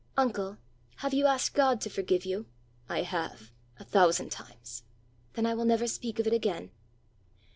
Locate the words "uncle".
0.17-0.57